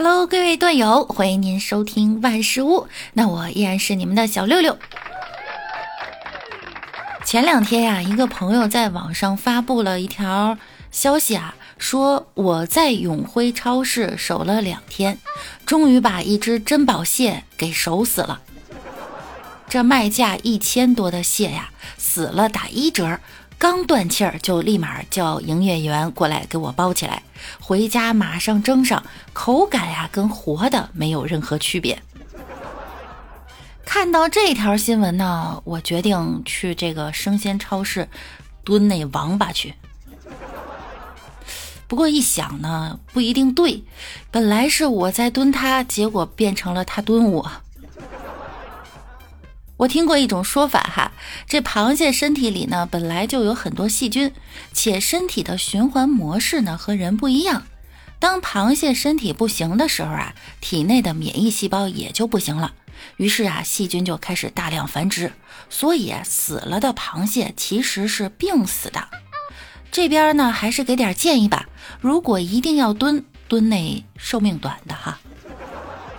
[0.00, 2.86] Hello，各位段友，欢迎您收听万事屋。
[3.14, 4.78] 那我依然是你们的小六六。
[7.24, 10.56] 前两天呀，一个朋友在网上发布了一条
[10.92, 15.18] 消息啊，说我在永辉超市守了两天，
[15.66, 18.40] 终于把一只珍宝蟹给守死了。
[19.68, 23.18] 这卖价一千多的蟹呀，死了打一折。
[23.58, 27.24] 刚断气儿，就立马叫营业员过来给我包起来，
[27.60, 29.02] 回家马上蒸上，
[29.32, 32.00] 口感呀跟活的没有任何区别。
[33.84, 38.08] 看到这条新闻呢，我决定去这个生鲜超市
[38.62, 39.74] 蹲那王八去。
[41.88, 43.82] 不过一想呢，不一定对，
[44.30, 47.50] 本来是我在蹲他，结果变成了他蹲我。
[49.78, 51.12] 我听过一种说法哈，
[51.46, 54.32] 这螃蟹身体里呢本来就有很多细菌，
[54.72, 57.62] 且身体的循环模式呢和人不一样。
[58.18, 62.74] 当螃蟹身体不行的时候啊，体内的免疫细胞也就不行了，
[63.18, 65.32] 于是啊细菌就开始大量繁殖，
[65.70, 69.06] 所以死了的螃蟹其实是病死的。
[69.92, 71.68] 这边呢还是给点建议吧，
[72.00, 75.20] 如果一定要蹲，蹲那寿命短的哈。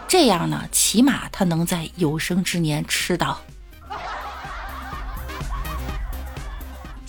[0.07, 3.41] 这样呢，起码它能在有生之年吃到。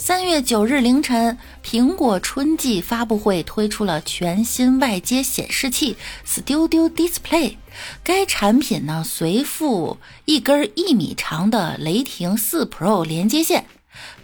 [0.02, 5.94] 三月九日凌晨，苹果春季发布会推出了全新外接显示器
[6.26, 7.56] Studio Display。
[8.02, 13.66] 该产品呢，随附一根一米长的雷霆四 Pro 连接线。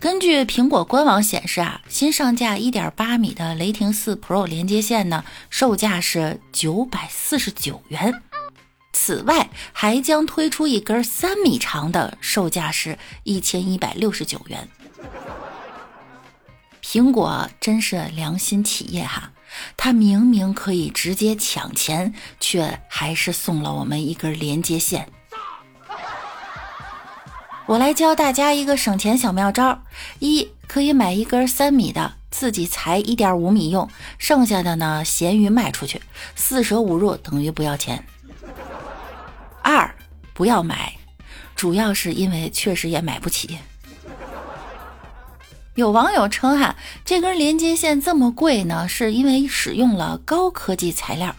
[0.00, 8.22] 根据苹果官网显示啊，新上架一点八米的雷霆四 Pro 连接线呢，售价是九百四十九元。
[8.94, 14.66] 此外，还将推出一根三米长的，售价是一千一百六十九元。
[16.88, 19.32] 苹果真是良心企业哈，
[19.76, 25.08] 它明明可以直接抢钱，却还是送了我们一根连接线。
[27.66, 29.82] 我来教大家一个省钱小妙招：
[30.20, 36.00] 一，可以买一根三米的，自己裁一点五米用，剩下的呢闲鱼卖出去，
[36.36, 38.06] 四舍五入等于不要钱。
[39.60, 39.92] 二
[40.32, 40.94] 不要买，
[41.56, 43.58] 主要是因为确实也买不起。
[45.76, 51.36] 有网友称哈，这根连接线这么贵呢，是因为使用了高科技材料。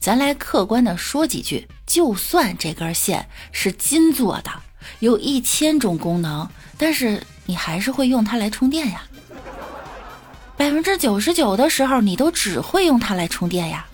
[0.00, 4.50] 咱来客观的说几句，就算这根线是金做的，
[4.98, 9.02] 有一千种功能，但是你还是会用它来充电呀。
[10.56, 13.86] 百分之九十九的时候，你都只会用它来充电呀。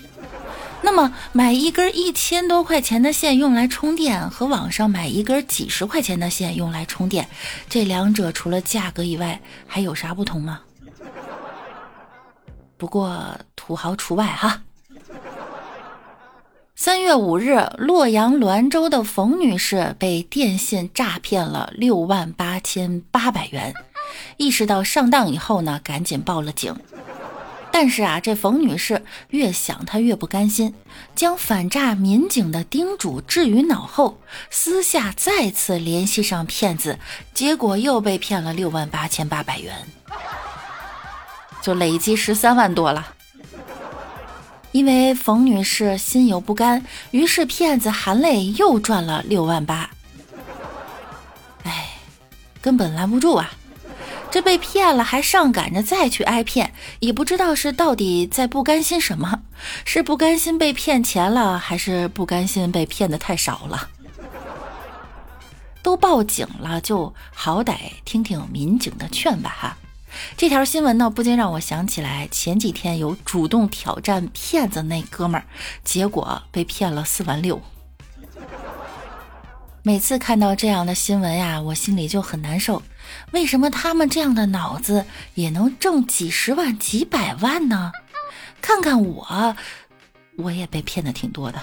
[0.84, 7.26] 那么买一根一千多块钱的线用来充电，和网上买一根几十块钱的线用来充电，
[7.70, 10.60] 这两者除了价格以外还有啥不同吗？
[12.76, 14.60] 不过土豪除外哈。
[16.76, 23.72] 三月五日，洛阳滦州的冯女士被电信诈骗了六万八千八百元，
[24.36, 26.76] 意识到上当以后呢，赶紧报了警。
[27.76, 30.72] 但是啊，这冯女士越想她越不甘心，
[31.16, 37.00] 将反诈民警的叮嘱置于脑后，私下再次联系上骗子，
[37.34, 39.74] 结果又被骗了六万八千八百元，
[41.60, 43.12] 就累计十三万多了。
[44.70, 49.90] 因为冯女士心有不甘，于是骗子含泪又赚了六万八。
[51.64, 51.88] 哎，
[52.60, 53.50] 根本拦不住啊！
[54.34, 59.42] 这被骗了，还上赶着再去挨骗，也不知道是到底在不甘心什么？
[59.84, 63.90] 是不甘心被骗钱了，还是不甘心被骗的太少了？
[65.82, 69.78] 都报警了，就好歹听听民警的劝吧哈。
[70.36, 75.46] 这条新闻呢，不禁让我想起来前几天有主动挑战骗子那哥们儿，
[75.84, 77.62] 结果被骗了四万六。
[79.84, 82.82] 每次看到这样的新闻呀，我心里就很难受。
[83.32, 85.04] 为什么他们这样的脑子
[85.34, 87.92] 也能挣几十万、几百万呢？
[88.60, 89.56] 看看我，
[90.36, 91.60] 我也被骗的挺多的。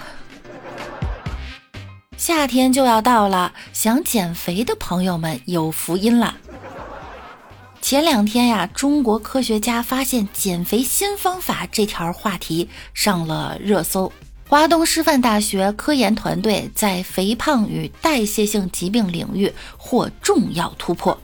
[2.16, 6.36] 夏天就要到了，想减肥的朋友们有福音了。
[7.80, 14.12] 前两天呀，中国科学家发现减肥新方法这条话题上了热搜。
[14.48, 21.18] 华东师范大学科研团队在肥胖与代谢性疾病领域获重要突破。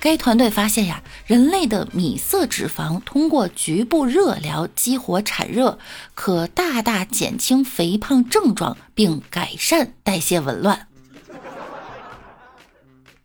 [0.00, 5.78] 该团队发现呀，人类的米色脂肪通过局部热疗激活产热，
[6.14, 10.86] 可大大减轻肥胖症状，并改善代谢紊乱。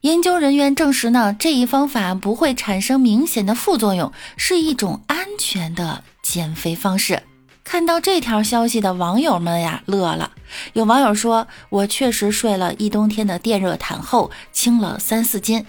[0.01, 7.23] 研究人员证实呢，这一方法不会产生明显的副作用，是一种安全的减肥方式。
[7.63, 10.31] 看到这条消息的网友们呀，乐了。
[10.71, 15.65] 有网友说：“我确实睡了一冬天的电热毯后，轻了三四斤。”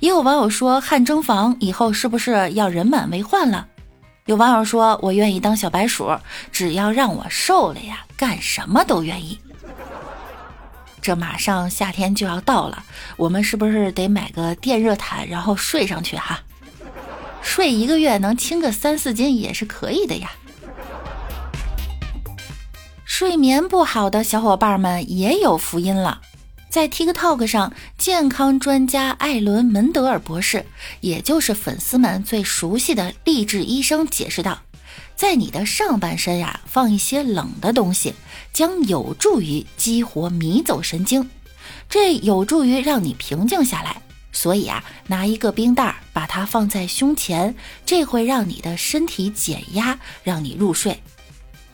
[0.00, 3.66] 也有网友说：“汗蒸房以后是不是要人满为患了？”
[4.26, 6.14] 有网友说：“我愿意当小白鼠，
[6.52, 9.38] 只要让我瘦了呀，干什么都愿意。”
[11.00, 12.84] 这马上夏天就要到了，
[13.16, 16.40] 我们是不是得买个电热毯，然后睡上去哈？
[17.40, 20.30] 睡一个月能轻个三四斤也是可以的呀。
[23.04, 26.20] 睡眠不好的小伙伴们也有福音了，
[26.70, 30.66] 在 TikTok 上，健康专家艾伦·门德尔博士，
[31.00, 34.60] 也就是粉丝们最熟悉的励志医生，解释道。
[35.16, 38.14] 在你的上半身呀，放一些冷的东西，
[38.52, 41.28] 将有助于激活迷走神经，
[41.88, 44.02] 这有助于让你平静下来。
[44.30, 47.56] 所以啊，拿一个冰袋，把它放在胸前，
[47.86, 51.02] 这会让你的身体减压，让你入睡。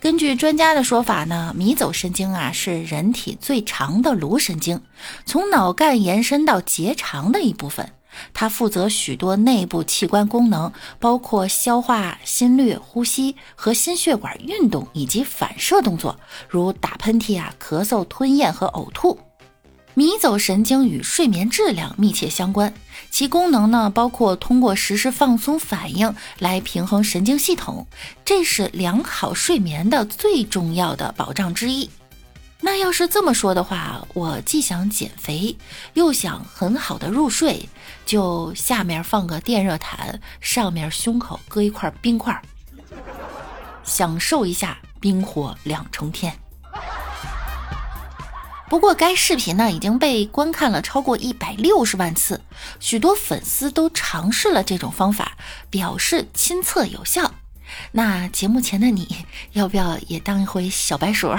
[0.05, 4.83] 根据专家的说法呢，迷走神经啊是人体最长的颅神经，
[5.25, 7.91] 从脑干延伸到结肠的一部分。
[8.35, 10.71] 它负责许多内部器官功能，
[11.01, 16.21] 包括消化、心率、呼吸和心血管运动以及反射动作，
[16.51, 19.19] 如打喷嚏啊、咳嗽、吞咽和呕吐。
[19.95, 22.75] 迷走神经与睡眠质量密切相关，
[23.11, 27.87] 其功能呢包括通过实施放松反应来平衡神经系统，
[28.25, 31.89] 这是良好睡眠的最重要的保障之一。
[32.61, 35.57] 那要是这么说的话，我既想减肥，
[35.93, 37.69] 又想很好的入睡，
[38.05, 42.43] 就下面放个电热毯，上面胸口搁一块冰块，
[43.85, 46.35] 享受一下冰火两重天。
[48.69, 52.41] 不过该视频呢已经被观看了超过一百六十万次，
[52.81, 55.37] 许多粉丝都尝试了这种方法，
[55.71, 57.35] 表示亲测有效。
[57.93, 61.35] 那节目前的你要不要也当一回小白鼠？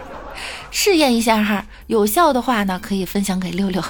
[0.70, 3.82] 试验一下哈，有效的话呢，可以分享给六六。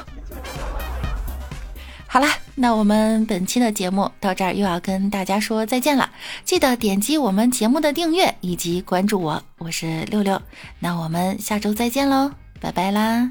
[2.06, 6.10] 好啦，那我们本期的节目到这儿又要跟大家说再见了。
[6.44, 10.40] 记得点击我们节目的订阅以及关注我，我是六六。
[10.78, 13.30] 那我们下周再见喽，拜拜啦。